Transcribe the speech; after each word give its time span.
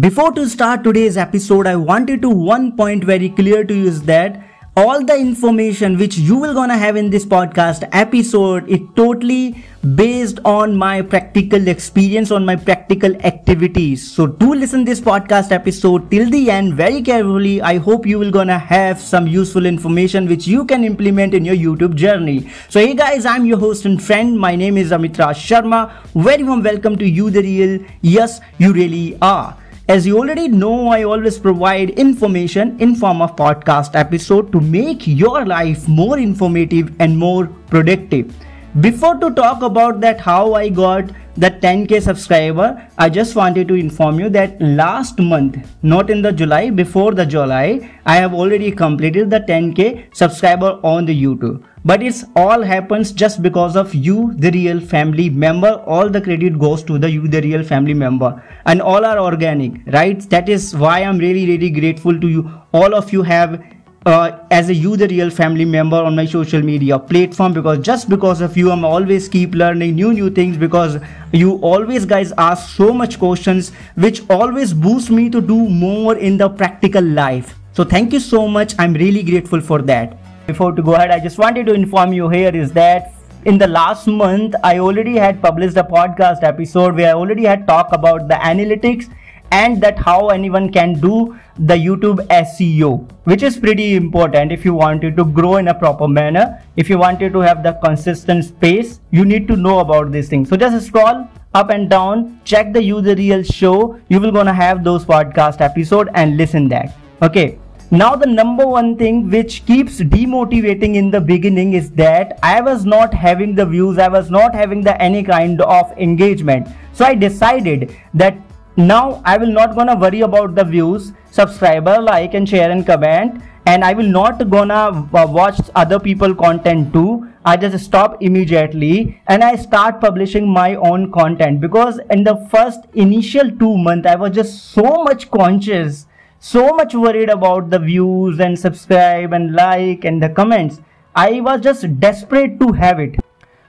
Before 0.00 0.32
to 0.32 0.48
start 0.48 0.84
today's 0.84 1.18
episode, 1.18 1.66
I 1.66 1.76
wanted 1.76 2.22
to 2.22 2.30
one 2.30 2.78
point 2.78 3.04
very 3.04 3.28
clear 3.28 3.62
to 3.62 3.74
you 3.74 3.88
is 3.88 4.00
that 4.04 4.42
all 4.74 5.04
the 5.04 5.14
information 5.14 5.98
which 5.98 6.16
you 6.16 6.36
will 6.36 6.54
gonna 6.54 6.78
have 6.78 6.96
in 6.96 7.10
this 7.10 7.26
podcast 7.26 7.86
episode 7.92 8.66
is 8.70 8.80
totally 8.96 9.62
based 9.94 10.40
on 10.46 10.74
my 10.74 11.02
practical 11.02 11.68
experience 11.68 12.30
on 12.30 12.46
my 12.46 12.56
practical 12.56 13.14
activities. 13.16 14.10
So 14.10 14.26
do 14.26 14.54
listen 14.54 14.86
this 14.86 14.98
podcast 14.98 15.52
episode 15.52 16.10
till 16.10 16.30
the 16.30 16.50
end 16.50 16.72
very 16.72 17.02
carefully. 17.02 17.60
I 17.60 17.76
hope 17.76 18.06
you 18.06 18.18
will 18.18 18.30
gonna 18.30 18.58
have 18.58 18.98
some 18.98 19.26
useful 19.26 19.66
information 19.66 20.26
which 20.26 20.46
you 20.46 20.64
can 20.64 20.84
implement 20.84 21.34
in 21.34 21.44
your 21.44 21.56
youtube 21.56 21.96
journey. 21.96 22.48
So 22.70 22.80
hey 22.80 22.94
guys 22.94 23.26
i'm 23.26 23.44
your 23.44 23.58
host 23.58 23.84
and 23.84 24.02
friend. 24.02 24.38
My 24.38 24.56
name 24.56 24.78
is 24.78 24.90
amitra 24.90 25.34
sharma. 25.34 25.92
Very 26.14 26.44
warm 26.44 26.62
welcome 26.62 26.96
to 26.96 27.06
you 27.06 27.28
the 27.28 27.42
real. 27.42 27.78
Yes 28.00 28.40
you 28.56 28.72
really 28.72 29.18
are 29.20 29.58
as 29.88 30.06
you 30.06 30.18
already 30.18 30.48
know, 30.48 30.88
I 30.88 31.02
always 31.02 31.38
provide 31.38 31.90
information 31.90 32.78
in 32.80 32.94
form 32.94 33.20
of 33.20 33.34
podcast 33.34 33.94
episode 33.94 34.52
to 34.52 34.60
make 34.60 35.06
your 35.06 35.44
life 35.44 35.88
more 35.88 36.18
informative 36.18 36.94
and 37.00 37.18
more 37.18 37.46
productive. 37.68 38.32
Before 38.80 39.16
to 39.16 39.30
talk 39.32 39.62
about 39.62 40.00
that 40.00 40.20
how 40.20 40.54
I 40.54 40.68
got 40.68 41.10
the 41.36 41.50
10k 41.50 42.02
subscriber, 42.02 42.86
I 42.98 43.08
just 43.08 43.34
wanted 43.34 43.68
to 43.68 43.74
inform 43.74 44.20
you 44.20 44.28
that 44.30 44.60
last 44.60 45.18
month, 45.18 45.56
not 45.82 46.10
in 46.10 46.20
the 46.20 46.32
July, 46.32 46.70
before 46.70 47.14
the 47.14 47.24
July, 47.24 47.90
I 48.04 48.16
have 48.16 48.34
already 48.34 48.70
completed 48.70 49.30
the 49.30 49.40
10k 49.40 50.14
subscriber 50.14 50.78
on 50.82 51.06
the 51.06 51.22
YouTube. 51.22 51.64
But 51.84 52.02
it's 52.02 52.24
all 52.36 52.62
happens 52.62 53.10
just 53.10 53.42
because 53.42 53.76
of 53.76 53.92
you 53.94 54.34
the 54.34 54.50
real 54.52 54.80
family 54.80 55.28
member. 55.30 55.82
All 55.86 56.08
the 56.08 56.20
credit 56.20 56.58
goes 56.58 56.84
to 56.84 56.96
the 56.96 57.10
you 57.10 57.26
the 57.26 57.40
real 57.40 57.64
family 57.64 57.94
member. 57.94 58.40
And 58.66 58.80
all 58.80 59.04
are 59.04 59.18
organic 59.18 59.80
right? 59.86 60.20
That 60.30 60.48
is 60.48 60.76
why 60.76 61.00
i'm 61.00 61.18
really 61.18 61.44
really 61.46 61.70
grateful 61.70 62.20
to 62.20 62.28
you. 62.28 62.48
All 62.72 62.94
of 62.94 63.12
you 63.12 63.22
have 63.22 63.60
uh, 64.06 64.38
as 64.50 64.68
a 64.68 64.74
you 64.74 64.96
the 64.96 65.08
real 65.08 65.30
family 65.30 65.64
member 65.64 65.96
on 65.96 66.16
my 66.16 66.26
social 66.26 66.60
media 66.60 66.98
platform 66.98 67.52
because 67.52 67.78
just 67.78 68.08
because 68.08 68.40
of 68.40 68.56
you 68.56 68.70
i'm 68.70 68.84
always 68.84 69.28
keep 69.28 69.54
learning 69.54 69.94
new 69.94 70.12
new 70.12 70.28
things 70.28 70.56
because 70.56 70.98
you 71.32 71.56
always 71.58 72.04
guys 72.04 72.32
ask 72.36 72.76
so 72.76 72.92
much 72.92 73.18
questions 73.18 73.72
which 73.94 74.22
always 74.28 74.74
boost 74.74 75.10
me 75.10 75.30
to 75.30 75.40
do 75.40 75.56
more 75.68 76.16
in 76.16 76.36
the 76.36 76.48
practical 76.48 77.02
life. 77.02 77.54
So 77.72 77.84
thank 77.84 78.12
you 78.12 78.20
so 78.20 78.46
much. 78.46 78.74
I'm 78.78 78.92
really 78.92 79.22
grateful 79.22 79.60
for 79.60 79.80
that. 79.82 80.18
Before 80.46 80.72
to 80.72 80.82
go 80.82 80.94
ahead, 80.94 81.10
I 81.10 81.20
just 81.20 81.38
wanted 81.38 81.66
to 81.66 81.72
inform 81.72 82.12
you 82.12 82.28
here 82.28 82.54
is 82.54 82.72
that 82.72 83.14
in 83.46 83.56
the 83.56 83.66
last 83.66 84.06
month, 84.06 84.54
I 84.62 84.78
already 84.78 85.16
had 85.16 85.40
published 85.40 85.76
a 85.76 85.84
podcast 85.84 86.42
episode 86.42 86.96
where 86.96 87.08
I 87.08 87.14
already 87.14 87.44
had 87.44 87.66
talked 87.66 87.94
about 87.94 88.28
the 88.28 88.34
analytics 88.34 89.08
and 89.52 89.82
that 89.82 89.98
how 89.98 90.28
anyone 90.28 90.72
can 90.72 90.94
do 90.94 91.38
the 91.56 91.74
YouTube 91.74 92.26
SEO, 92.28 93.08
which 93.24 93.42
is 93.42 93.58
pretty 93.58 93.94
important 93.94 94.50
if 94.50 94.64
you 94.64 94.72
wanted 94.72 95.16
to 95.18 95.24
grow 95.24 95.56
in 95.56 95.68
a 95.68 95.74
proper 95.74 96.08
manner. 96.08 96.60
If 96.76 96.88
you 96.88 96.98
wanted 96.98 97.34
to 97.34 97.40
have 97.40 97.62
the 97.62 97.74
consistent 97.84 98.46
space, 98.46 99.00
you 99.10 99.26
need 99.26 99.46
to 99.48 99.56
know 99.56 99.80
about 99.80 100.10
these 100.10 100.28
things. 100.28 100.48
So 100.48 100.56
just 100.56 100.86
scroll 100.86 101.28
up 101.54 101.70
and 101.70 101.90
down, 101.90 102.40
check 102.44 102.72
the 102.72 102.80
the 102.80 103.14
Real 103.16 103.42
show. 103.42 104.00
You 104.08 104.20
will 104.20 104.32
gonna 104.32 104.54
have 104.54 104.84
those 104.84 105.04
podcast 105.04 105.60
episode 105.60 106.08
and 106.14 106.38
listen 106.38 106.68
that. 106.68 106.96
Okay. 107.20 107.58
Now 107.90 108.16
the 108.16 108.26
number 108.26 108.66
one 108.66 108.96
thing 108.96 109.28
which 109.30 109.66
keeps 109.66 109.98
demotivating 110.00 110.94
in 110.94 111.10
the 111.10 111.20
beginning 111.20 111.74
is 111.74 111.90
that 111.90 112.38
I 112.42 112.62
was 112.62 112.86
not 112.86 113.12
having 113.12 113.54
the 113.54 113.66
views, 113.66 113.98
I 113.98 114.08
was 114.08 114.30
not 114.30 114.54
having 114.54 114.80
the 114.80 114.94
any 115.02 115.22
kind 115.22 115.60
of 115.60 115.92
engagement. 115.98 116.68
So 116.94 117.04
I 117.04 117.14
decided 117.14 117.94
that 118.14 118.38
now 118.76 119.22
I 119.24 119.36
will 119.36 119.52
not 119.52 119.74
gonna 119.74 119.96
worry 119.96 120.20
about 120.20 120.54
the 120.54 120.64
views, 120.64 121.12
subscriber, 121.30 122.00
like 122.00 122.34
and 122.34 122.48
share 122.48 122.70
and 122.70 122.86
comment 122.86 123.42
and 123.66 123.84
I 123.84 123.92
will 123.92 124.06
not 124.06 124.50
gonna 124.50 125.08
uh, 125.14 125.26
watch 125.28 125.60
other 125.74 126.00
people 126.00 126.34
content 126.34 126.92
too. 126.92 127.28
I 127.44 127.56
just 127.56 127.84
stop 127.84 128.22
immediately 128.22 129.20
and 129.26 129.42
I 129.42 129.56
start 129.56 130.00
publishing 130.00 130.48
my 130.48 130.74
own 130.76 131.12
content 131.12 131.60
because 131.60 132.00
in 132.10 132.24
the 132.24 132.36
first 132.50 132.80
initial 132.94 133.50
two 133.50 133.76
months 133.76 134.08
I 134.08 134.16
was 134.16 134.34
just 134.34 134.72
so 134.72 135.04
much 135.04 135.30
conscious 135.30 136.06
so 136.44 136.70
much 136.70 136.92
worried 136.92 137.30
about 137.30 137.70
the 137.70 137.78
views 137.78 138.40
and 138.40 138.58
subscribe 138.58 139.32
and 139.32 139.52
like 139.54 140.04
and 140.04 140.20
the 140.20 140.28
comments. 140.28 140.80
I 141.14 141.40
was 141.40 141.60
just 141.60 142.00
desperate 142.00 142.58
to 142.58 142.72
have 142.72 142.98
it. 142.98 143.14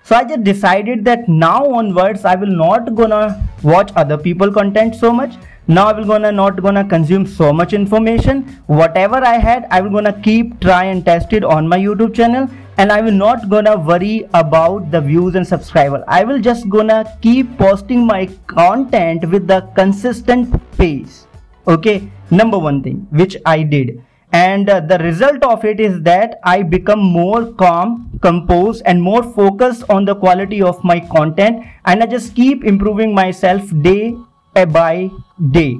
So 0.03 0.16
I 0.16 0.24
just 0.25 0.44
decided 0.44 1.06
that 1.06 1.30
now 1.30 1.66
onwards 1.66 2.25
I 2.25 2.36
will 2.36 2.56
not 2.62 2.94
gonna 2.96 3.41
watch 3.64 3.91
other 3.96 4.18
people 4.18 4.52
content 4.52 4.96
so 4.96 5.12
much. 5.12 5.36
Now 5.68 5.88
I 5.88 5.94
will 5.94 6.06
gonna 6.06 6.31
not 6.31 6.62
gonna 6.62 6.84
consume 6.84 7.25
so 7.25 7.53
much 7.53 7.74
information. 7.74 8.44
Whatever 8.68 9.18
I 9.18 9.38
had, 9.38 9.66
I 9.72 9.80
will 9.81 9.92
gonna 9.92 10.19
keep 10.22 10.59
try 10.59 10.84
and 10.86 11.06
test 11.06 11.31
it 11.31 11.44
on 11.44 11.68
my 11.68 11.78
YouTube 11.78 12.13
channel 12.13 12.50
and 12.78 12.92
I 12.92 13.00
will 13.02 13.19
not 13.25 13.47
gonna 13.50 13.78
worry 13.78 14.28
about 14.34 14.92
the 14.92 15.00
views 15.00 15.36
and 15.36 15.47
subscriber. 15.47 16.03
I 16.08 16.25
will 16.25 16.40
just 16.40 16.68
gonna 16.68 17.18
keep 17.22 17.58
posting 17.58 18.06
my 18.06 18.25
content 18.47 19.30
with 19.30 19.47
the 19.47 19.62
consistent 19.75 20.59
pace. 20.78 21.28
Okay 21.66 22.12
number 22.40 22.58
one 22.58 22.81
thing 22.81 23.06
which 23.12 23.36
i 23.46 23.62
did 23.62 23.90
and 24.34 24.70
uh, 24.70 24.80
the 24.80 24.98
result 25.00 25.44
of 25.44 25.64
it 25.64 25.80
is 25.80 26.02
that 26.02 26.40
i 26.44 26.62
become 26.62 27.00
more 27.00 27.54
calm 27.54 28.14
composed 28.24 28.82
and 28.86 29.08
more 29.12 29.24
focused 29.40 29.84
on 29.90 30.06
the 30.06 30.16
quality 30.16 30.62
of 30.74 30.84
my 30.92 31.00
content. 31.16 31.66
And 31.86 32.04
i 32.04 32.12
just 32.18 32.36
keep 32.36 32.64
improving 32.74 33.14
myself 33.14 33.74
day 33.82 34.16
by 34.54 35.10
day. 35.52 35.80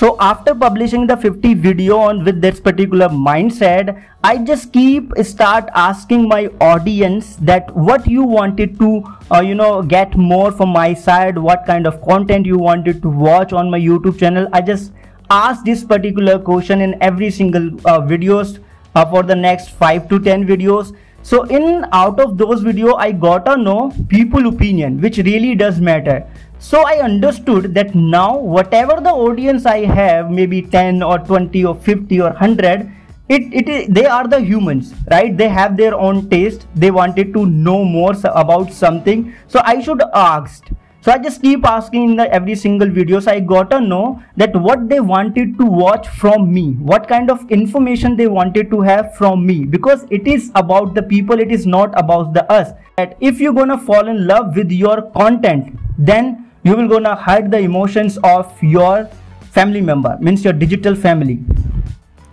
So 0.00 0.16
after 0.26 0.54
publishing 0.54 1.06
the 1.06 1.16
50 1.16 1.54
video 1.54 1.98
on 1.98 2.24
with 2.24 2.40
this 2.44 2.60
particular 2.66 3.08
mindset 3.24 3.90
i 4.28 4.30
just 4.50 4.72
keep 4.76 5.10
start 5.30 5.68
asking 5.80 6.22
my 6.30 6.38
audience 6.66 7.34
that 7.50 7.68
what 7.88 8.06
you 8.12 8.22
wanted 8.34 8.78
to 8.78 8.88
uh, 9.30 9.42
you 9.48 9.54
know 9.60 9.82
get 9.82 10.16
more 10.16 10.50
from 10.60 10.72
my 10.76 10.86
side 10.94 11.42
what 11.48 11.66
kind 11.66 11.90
of 11.92 12.00
content 12.08 12.50
you 12.52 12.62
wanted 12.68 13.02
to 13.02 13.14
watch 13.26 13.52
on 13.52 13.70
my 13.70 13.78
youtube 13.78 14.18
channel. 14.18 14.48
I 14.52 14.62
just 14.62 14.92
ask 15.32 15.64
this 15.64 15.82
particular 15.82 16.38
question 16.38 16.82
in 16.82 16.94
every 17.00 17.30
single 17.30 17.68
uh, 17.86 18.00
videos 18.12 18.58
uh, 18.94 19.04
for 19.06 19.22
the 19.22 19.34
next 19.34 19.70
5 19.70 20.08
to 20.08 20.18
10 20.20 20.46
videos. 20.46 20.94
So 21.22 21.44
in 21.44 21.86
out 21.92 22.18
of 22.20 22.36
those 22.36 22.62
video 22.62 22.94
i 22.94 23.12
got 23.12 23.46
to 23.46 23.56
know 23.56 23.92
people 24.08 24.48
opinion 24.48 25.00
which 25.00 25.18
really 25.18 25.54
does 25.54 25.80
matter. 25.80 26.16
So 26.58 26.82
i 26.86 26.96
understood 27.10 27.74
that 27.74 27.94
now 27.94 28.38
whatever 28.56 29.00
the 29.06 29.14
audience 29.26 29.64
i 29.66 29.78
have 30.00 30.30
maybe 30.30 30.62
10 30.62 31.02
or 31.02 31.18
20 31.18 31.64
or 31.64 31.76
50 31.76 32.20
or 32.20 32.30
100 32.30 32.90
it, 33.28 33.54
it 33.60 33.68
is 33.68 33.88
they 33.88 34.04
are 34.04 34.26
the 34.26 34.40
humans 34.40 34.94
right? 35.10 35.36
They 35.36 35.48
have 35.48 35.76
their 35.76 35.94
own 35.94 36.28
taste. 36.28 36.66
They 36.74 36.90
wanted 36.90 37.32
to 37.34 37.46
know 37.46 37.84
more 37.84 38.14
about 38.24 38.72
something. 38.72 39.32
So 39.46 39.62
i 39.64 39.80
should 39.80 40.02
ask 40.12 40.66
so 41.04 41.10
I 41.10 41.18
just 41.18 41.42
keep 41.42 41.66
asking 41.66 42.10
in 42.10 42.16
the 42.16 42.32
every 42.32 42.54
single 42.54 42.88
video. 42.88 43.18
So 43.18 43.32
I 43.32 43.40
got 43.40 43.70
to 43.70 43.80
know 43.80 44.22
that 44.36 44.54
what 44.54 44.88
they 44.88 45.00
wanted 45.00 45.58
to 45.58 45.66
watch 45.66 46.06
from 46.06 46.54
me, 46.54 46.74
what 46.74 47.08
kind 47.08 47.28
of 47.28 47.50
information 47.50 48.16
they 48.16 48.28
wanted 48.28 48.70
to 48.70 48.82
have 48.82 49.16
from 49.16 49.44
me, 49.44 49.64
because 49.64 50.06
it 50.10 50.28
is 50.28 50.52
about 50.54 50.94
the 50.94 51.02
people, 51.02 51.40
it 51.40 51.50
is 51.50 51.66
not 51.66 51.92
about 51.98 52.34
the 52.34 52.44
us. 52.52 52.70
That 52.98 53.16
if 53.20 53.40
you're 53.40 53.52
gonna 53.52 53.78
fall 53.78 54.06
in 54.06 54.28
love 54.28 54.54
with 54.54 54.70
your 54.70 55.02
content, 55.10 55.76
then 55.98 56.48
you 56.62 56.76
will 56.76 56.86
gonna 56.86 57.16
hurt 57.16 57.50
the 57.50 57.58
emotions 57.58 58.16
of 58.22 58.62
your 58.62 59.10
family 59.50 59.80
member, 59.80 60.16
means 60.20 60.44
your 60.44 60.52
digital 60.52 60.94
family. 60.94 61.40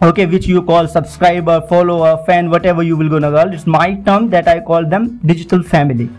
Okay 0.04 0.28
which 0.28 0.46
you 0.46 0.62
call 0.62 0.88
subscriber 0.88 1.60
follower 1.68 2.24
fan 2.26 2.52
whatever 2.52 2.84
you 2.84 2.96
will 2.96 3.10
gonna 3.10 3.32
call. 3.32 3.52
It's 3.52 3.66
my 3.66 3.96
term 3.96 4.30
that 4.30 4.48
i 4.48 4.60
call 4.60 4.86
them 4.86 5.20
digital 5.26 5.64
family 5.64 6.10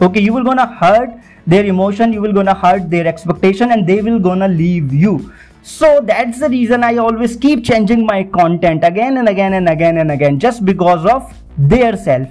okay 0.00 0.20
you 0.20 0.32
will 0.32 0.44
gonna 0.44 0.66
hurt 0.80 1.10
their 1.46 1.64
emotion 1.64 2.12
you 2.12 2.20
will 2.20 2.32
gonna 2.32 2.54
hurt 2.54 2.88
their 2.90 3.06
expectation 3.06 3.72
and 3.72 3.86
they 3.86 4.00
will 4.00 4.18
gonna 4.18 4.48
leave 4.48 4.92
you. 4.92 5.32
So 5.62 6.00
that's 6.00 6.40
the 6.40 6.48
reason 6.48 6.82
i 6.82 6.96
always 6.96 7.36
keep 7.36 7.64
changing 7.64 8.06
my 8.06 8.24
content 8.24 8.82
again 8.82 9.18
and 9.18 9.28
again 9.28 9.54
and 9.54 9.68
again 9.68 9.98
and 9.98 10.10
again 10.10 10.38
just 10.38 10.64
because 10.64 11.04
of 11.04 11.32
their 11.58 11.96
self. 11.96 12.28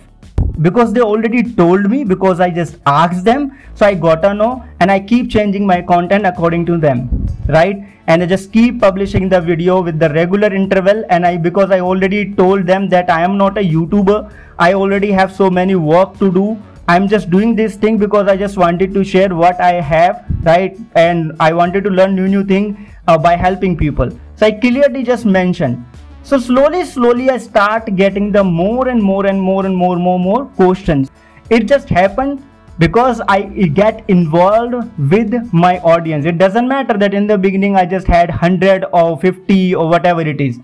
Because 0.61 0.91
they 0.93 1.01
already 1.01 1.43
told 1.53 1.89
me 1.89 2.03
because 2.03 2.39
i 2.39 2.49
just 2.49 2.77
asked 2.85 3.23
them 3.23 3.57
so 3.75 3.85
i 3.85 3.93
gotta 3.93 4.33
know 4.33 4.65
and 4.79 4.91
i 4.91 4.99
keep 4.99 5.29
changing 5.29 5.65
my 5.65 5.81
content 5.81 6.25
according 6.25 6.65
to 6.65 6.77
them 6.77 7.27
right? 7.47 7.85
And 8.07 8.23
i 8.23 8.25
just 8.25 8.51
keep 8.51 8.81
publishing 8.81 9.29
the 9.29 9.39
video 9.39 9.81
with 9.81 9.99
the 9.99 10.09
regular 10.09 10.51
interval 10.53 11.05
and 11.09 11.25
i 11.25 11.37
because 11.37 11.71
i 11.71 11.79
already 11.79 12.33
told 12.33 12.65
them 12.65 12.89
that 12.89 13.09
i 13.09 13.21
am 13.21 13.37
not 13.37 13.57
a 13.57 13.61
youtuber 13.61 14.17
i 14.57 14.73
already 14.73 15.11
have 15.11 15.33
so 15.33 15.49
many 15.49 15.75
work 15.75 16.17
to 16.17 16.31
do 16.31 16.57
i'm 16.93 17.07
just 17.13 17.29
doing 17.29 17.55
this 17.55 17.75
thing 17.85 17.97
because 18.03 18.27
i 18.33 18.35
just 18.41 18.57
wanted 18.63 18.93
to 18.93 19.03
share 19.03 19.35
what 19.41 19.61
i 19.69 19.73
have 19.93 20.25
right 20.43 20.77
and 20.95 21.31
i 21.47 21.51
wanted 21.61 21.83
to 21.83 21.89
learn 21.89 22.15
new 22.15 22.27
new 22.27 22.43
thing 22.43 22.67
uh, 23.07 23.17
by 23.17 23.35
helping 23.45 23.77
people 23.77 24.11
so 24.35 24.45
i 24.47 24.51
clearly 24.51 25.03
just 25.03 25.25
mentioned 25.25 25.85
so 26.23 26.39
slowly 26.49 26.83
slowly 26.85 27.29
i 27.29 27.37
start 27.37 27.95
getting 28.03 28.31
the 28.31 28.43
more 28.43 28.87
and 28.87 29.03
more 29.11 29.25
and 29.25 29.41
more 29.49 29.65
and 29.65 29.75
more 29.85 29.95
more 30.07 30.19
more 30.19 30.45
questions 30.61 31.11
it 31.49 31.67
just 31.67 31.89
happened 31.89 32.43
because 32.79 33.21
I 33.27 33.41
get 33.41 34.05
involved 34.07 34.73
with 35.11 35.53
my 35.53 35.79
audience. 35.79 36.25
It 36.25 36.37
doesn't 36.37 36.67
matter 36.67 36.97
that 36.97 37.13
in 37.13 37.27
the 37.27 37.37
beginning 37.37 37.75
I 37.75 37.85
just 37.85 38.07
had 38.07 38.29
100 38.29 38.85
or 38.93 39.19
50 39.19 39.75
or 39.75 39.89
whatever 39.89 40.21
it 40.21 40.39
is. 40.39 40.59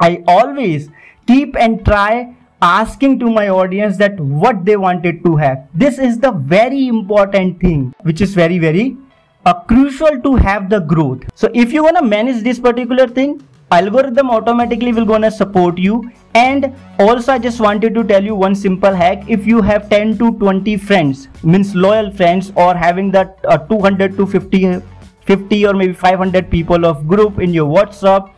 I 0.00 0.24
always 0.26 0.88
keep 1.26 1.56
and 1.56 1.84
try 1.84 2.34
asking 2.62 3.18
to 3.20 3.30
my 3.30 3.48
audience 3.48 3.96
that 3.98 4.18
what 4.18 4.64
they 4.64 4.76
wanted 4.76 5.22
to 5.24 5.36
have. 5.36 5.68
This 5.74 5.98
is 5.98 6.18
the 6.18 6.32
very 6.32 6.88
important 6.88 7.60
thing 7.60 7.94
which 8.02 8.20
is 8.20 8.34
very 8.34 8.58
very 8.58 8.96
uh, 9.44 9.54
crucial 9.54 10.20
to 10.22 10.36
have 10.36 10.70
the 10.70 10.80
growth. 10.80 11.22
So 11.34 11.50
if 11.54 11.72
you 11.72 11.84
want 11.84 11.96
to 11.96 12.04
manage 12.04 12.42
this 12.42 12.58
particular 12.58 13.06
thing, 13.06 13.46
algorithm 13.72 14.30
automatically 14.30 14.92
will 14.92 15.04
gonna 15.04 15.30
support 15.30 15.76
you 15.76 16.08
and 16.34 16.72
also 17.00 17.32
i 17.32 17.38
just 17.38 17.60
wanted 17.60 17.92
to 17.94 18.04
tell 18.04 18.22
you 18.22 18.32
one 18.32 18.54
simple 18.54 18.94
hack 18.94 19.24
if 19.28 19.44
you 19.44 19.60
have 19.60 19.88
10 19.90 20.16
to 20.18 20.30
20 20.38 20.76
friends 20.76 21.26
means 21.42 21.74
loyal 21.74 22.12
friends 22.12 22.52
or 22.54 22.76
having 22.76 23.10
that 23.10 23.36
uh, 23.48 23.58
200 23.58 24.16
to 24.16 24.24
50 24.24 24.80
50 25.24 25.66
or 25.66 25.74
maybe 25.74 25.92
500 25.92 26.48
people 26.48 26.86
of 26.86 27.08
group 27.08 27.40
in 27.40 27.52
your 27.52 27.66
whatsapp 27.66 28.30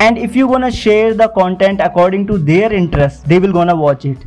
and 0.00 0.18
if 0.18 0.34
you 0.36 0.48
gonna 0.48 0.70
share 0.70 1.14
the 1.14 1.28
content 1.28 1.80
according 1.80 2.26
to 2.26 2.38
their 2.38 2.72
interest 2.72 3.26
they 3.28 3.38
will 3.38 3.52
gonna 3.52 3.74
watch 3.74 4.04
it. 4.04 4.18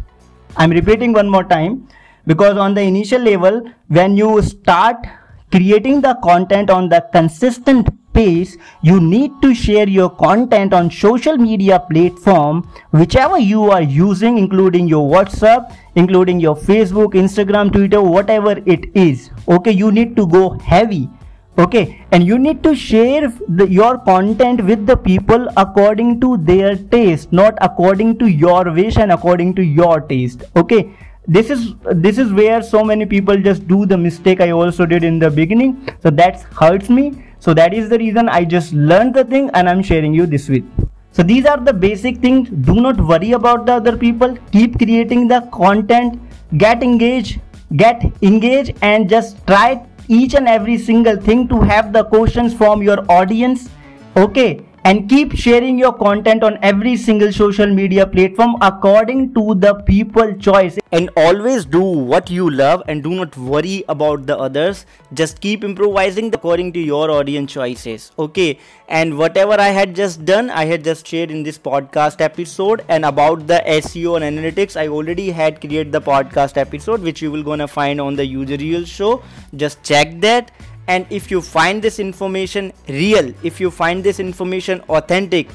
I'm 0.55 0.71
repeating 0.71 1.13
one 1.13 1.29
more 1.29 1.43
time 1.43 1.87
because 2.25 2.57
on 2.57 2.73
the 2.73 2.81
initial 2.81 3.21
level 3.21 3.61
when 3.87 4.17
you 4.17 4.41
start 4.41 4.97
creating 5.51 6.01
the 6.01 6.15
content 6.23 6.69
on 6.69 6.89
the 6.89 7.01
consistent 7.11 7.89
pace 8.13 8.57
you 8.81 8.99
need 8.99 9.31
to 9.41 9.53
share 9.53 9.87
your 9.87 10.09
content 10.09 10.73
on 10.73 10.89
social 10.89 11.37
media 11.37 11.79
platform 11.79 12.67
whichever 12.91 13.37
you 13.37 13.69
are 13.75 13.81
using 13.81 14.37
including 14.37 14.87
your 14.87 15.07
whatsapp 15.09 15.75
including 15.95 16.39
your 16.39 16.55
facebook 16.55 17.13
instagram 17.13 17.71
twitter 17.71 18.01
whatever 18.01 18.57
it 18.65 18.89
is. 18.95 19.29
Okay 19.47 19.71
you 19.71 19.91
need 19.91 20.15
to 20.15 20.27
go 20.27 20.49
heavy 20.59 21.07
okay 21.57 22.05
and 22.11 22.25
you 22.25 22.37
need 22.37 22.61
to 22.63 22.75
share 22.75 23.29
the, 23.47 23.67
your 23.67 23.97
content 23.97 24.63
with 24.63 24.85
the 24.85 24.95
people 24.95 25.47
according 25.57 26.19
to 26.21 26.37
their 26.37 26.75
taste 26.75 27.33
not 27.33 27.57
according 27.61 28.17
to 28.19 28.27
your 28.27 28.71
wish 28.71 28.97
and 28.97 29.11
according 29.11 29.55
to 29.55 29.63
your 29.63 30.01
taste. 30.01 30.43
Okay 30.55 30.93
this 31.27 31.49
is 31.49 31.73
this 31.91 32.17
is 32.17 32.31
where 32.31 32.61
so 32.61 32.83
many 32.83 33.05
people 33.05 33.35
just 33.35 33.67
do 33.67 33.85
the 33.85 33.97
mistake 33.97 34.39
i 34.39 34.51
also 34.51 34.85
did 34.85 35.03
in 35.03 35.19
the 35.19 35.29
beginning. 35.29 35.89
So 36.01 36.09
that 36.11 36.41
hurts 36.59 36.89
me. 36.89 37.23
So 37.39 37.53
that 37.53 37.73
is 37.73 37.89
the 37.89 37.97
reason 37.97 38.29
i 38.29 38.43
just 38.45 38.73
learned 38.73 39.15
the 39.15 39.25
thing 39.25 39.49
and 39.53 39.67
i'm 39.67 39.81
sharing 39.81 40.13
you 40.13 40.25
this 40.25 40.47
with. 40.47 40.63
So 41.11 41.23
these 41.23 41.45
are 41.47 41.57
the 41.57 41.73
basic 41.73 42.17
things. 42.19 42.49
Do 42.49 42.75
not 42.75 43.01
worry 43.01 43.31
about 43.31 43.65
the 43.65 43.73
other 43.73 43.97
people. 43.97 44.37
Keep 44.51 44.77
creating 44.77 45.27
the 45.27 45.41
content. 45.51 46.19
Get 46.57 46.83
engaged. 46.83 47.41
Get 47.75 48.03
engaged 48.21 48.77
and 48.83 49.09
just 49.09 49.45
try 49.47 49.86
each 50.07 50.33
and 50.33 50.47
every 50.47 50.77
single 50.77 51.17
thing 51.17 51.47
to 51.47 51.61
have 51.61 51.93
the 51.93 52.03
questions 52.05 52.53
from 52.53 52.81
your 52.81 53.05
audience. 53.09 53.69
Okay 54.15 54.66
and 54.87 55.09
keep 55.09 55.33
sharing 55.35 55.77
your 55.77 55.91
content 55.91 56.43
on 56.47 56.57
every 56.61 56.95
single 56.95 57.31
social 57.37 57.71
media 57.77 58.05
platform 58.07 58.55
according 58.61 59.33
to 59.33 59.55
the 59.55 59.73
people 59.87 60.33
choice. 60.35 60.77
And 60.93 61.09
always 61.17 61.65
do 61.65 61.81
what 61.81 62.29
you 62.29 62.49
love 62.49 62.83
and 62.87 63.03
do 63.03 63.09
not 63.13 63.35
worry 63.35 63.83
about 63.89 64.27
the 64.27 64.37
others. 64.37 64.85
Just 65.13 65.41
keep 65.41 65.65
improvising 65.65 66.33
according 66.33 66.71
to 66.71 66.79
your 66.79 67.11
audience 67.11 67.51
choices. 67.51 68.13
Okay? 68.17 68.59
And 68.87 69.17
whatever 69.17 69.59
i 69.59 69.67
had 69.79 69.93
just 69.93 70.23
done 70.23 70.49
i 70.49 70.63
had 70.63 70.85
just 70.85 71.05
shared 71.05 71.31
in 71.31 71.43
this 71.43 71.57
podcast 71.57 72.21
episode. 72.21 72.85
And 72.87 73.03
about 73.03 73.45
the 73.45 73.61
seo 73.81 74.15
and 74.21 74.29
analytics 74.31 74.79
i 74.85 74.87
already 74.87 75.29
had 75.31 75.59
created 75.59 75.91
the 75.91 76.01
podcast 76.07 76.55
episode 76.65 77.01
which 77.01 77.21
you 77.21 77.29
will 77.29 77.43
gonna 77.43 77.67
find 77.67 77.99
on 77.99 78.15
the 78.15 78.25
user 78.25 78.55
real 78.55 78.85
show. 78.85 79.21
Just 79.53 79.83
check 79.83 80.21
that 80.21 80.51
and 80.87 81.05
if 81.09 81.29
you 81.31 81.41
find 81.41 81.81
this 81.81 81.99
information 81.99 82.71
real 82.87 83.33
if 83.43 83.59
you 83.59 83.71
find 83.71 84.03
this 84.03 84.19
information 84.19 84.81
authentic 84.89 85.49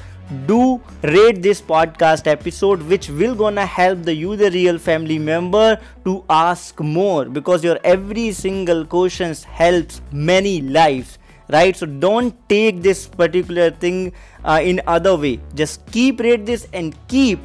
do 0.47 0.81
rate 1.01 1.41
this 1.41 1.61
podcast 1.61 2.27
episode 2.27 2.81
which 2.83 3.09
will 3.09 3.35
gonna 3.35 3.65
help 3.65 4.03
the 4.03 4.13
you 4.13 4.35
the 4.35 4.49
real 4.51 4.77
family 4.77 5.19
member 5.19 5.79
to 6.05 6.23
ask 6.29 6.79
more 6.79 7.25
because 7.25 7.63
your 7.63 7.77
every 7.83 8.31
single 8.31 8.85
questions 8.85 9.43
helps 9.43 10.01
many 10.11 10.61
lives 10.61 11.17
right? 11.49 11.75
So 11.75 11.85
don't 11.85 12.33
take 12.49 12.81
this 12.81 13.07
particular 13.07 13.69
thing 13.71 14.13
uh, 14.43 14.59
in 14.63 14.81
other 14.87 15.15
way. 15.15 15.39
Just 15.55 15.85
keep 15.91 16.19
rate 16.19 16.45
this 16.45 16.67
and 16.73 16.95
keep 17.07 17.41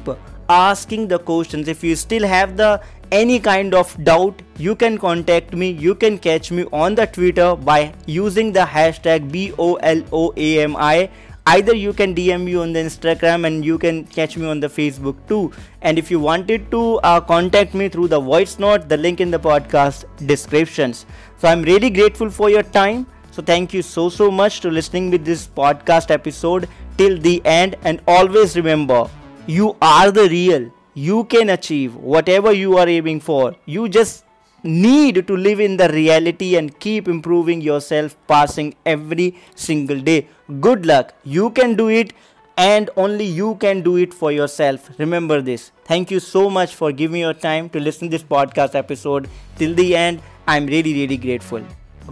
asking 0.49 1.07
the 1.07 1.19
questions. 1.19 1.67
If 1.67 1.83
you 1.83 1.95
still 1.95 2.27
have 2.27 2.57
the 2.57 2.81
any 3.11 3.39
kind 3.39 3.73
of 3.73 3.91
doubt 4.03 4.41
you 4.57 4.75
can 4.75 4.97
contact 4.97 5.53
me 5.53 5.69
you 5.71 5.95
can 5.95 6.17
catch 6.17 6.51
me 6.51 6.65
on 6.71 6.95
the 6.95 7.07
twitter 7.07 7.55
by 7.55 7.93
using 8.05 8.51
the 8.51 8.59
hashtag 8.59 9.29
boloami 9.31 11.09
either 11.47 11.73
you 11.73 11.91
can 11.91 12.13
dm 12.13 12.43
me 12.43 12.55
on 12.55 12.73
the 12.73 12.79
instagram 12.79 13.47
and 13.47 13.65
you 13.65 13.77
can 13.77 14.03
catch 14.05 14.37
me 14.37 14.45
on 14.45 14.59
the 14.59 14.67
facebook 14.67 15.15
too. 15.27 15.51
And 15.81 15.97
if 15.97 16.11
you 16.11 16.19
wanted 16.19 16.69
to 16.71 16.97
uh, 16.97 17.21
contact 17.21 17.73
me 17.73 17.89
through 17.89 18.09
the 18.09 18.19
voice 18.19 18.59
note 18.59 18.87
the 18.87 18.97
link 18.97 19.19
in 19.19 19.31
the 19.31 19.39
podcast 19.39 20.05
descriptions. 20.27 21.05
So 21.37 21.47
i'm 21.47 21.63
really 21.63 21.89
grateful 21.89 22.29
for 22.29 22.49
your 22.49 22.63
time. 22.63 23.07
So 23.31 23.41
thank 23.41 23.73
you 23.73 23.81
so 23.81 24.09
so 24.09 24.29
much 24.29 24.59
to 24.61 24.69
listening 24.69 25.09
with 25.09 25.25
this 25.25 25.47
podcast 25.47 26.11
episode 26.11 26.67
till 26.97 27.17
the 27.17 27.41
end. 27.45 27.77
And 27.83 28.01
always 28.07 28.55
remember 28.55 29.09
you 29.47 29.75
are 29.81 30.11
the 30.11 30.29
real 30.29 30.71
you 30.93 31.23
can 31.25 31.49
achieve 31.49 31.95
whatever 31.95 32.51
you 32.51 32.77
are 32.77 32.87
aiming 32.87 33.19
for. 33.19 33.55
You 33.65 33.89
just 33.89 34.25
need 34.63 35.27
to 35.27 35.37
live 35.37 35.59
in 35.59 35.77
the 35.77 35.89
reality 35.89 36.55
and 36.57 36.77
keep 36.79 37.07
improving 37.07 37.61
yourself, 37.61 38.15
passing 38.27 38.75
every 38.85 39.37
single 39.55 39.99
day. 39.99 40.27
Good 40.59 40.85
luck. 40.85 41.13
You 41.23 41.51
can 41.51 41.75
do 41.75 41.87
it 41.87 42.13
and 42.57 42.89
only 42.97 43.25
you 43.25 43.55
can 43.55 43.81
do 43.81 43.95
it 43.95 44.13
for 44.13 44.31
yourself. 44.31 44.89
Remember 44.97 45.41
this. 45.41 45.71
Thank 45.85 46.11
you 46.11 46.19
so 46.19 46.49
much 46.49 46.75
for 46.75 46.91
giving 46.91 47.13
me 47.13 47.19
your 47.21 47.33
time 47.33 47.69
to 47.69 47.79
listen 47.79 48.09
to 48.09 48.17
this 48.17 48.23
podcast 48.23 48.75
episode 48.75 49.29
till 49.57 49.73
the 49.73 49.95
end. 49.95 50.21
I'm 50.47 50.65
really, 50.65 50.93
really 50.93 51.17
grateful. 51.17 51.63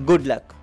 Good 0.06 0.26
luck. 0.26 0.57